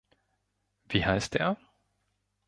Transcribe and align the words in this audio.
Wie 0.89 1.05
heißt 1.05 1.35
der? 1.35 1.57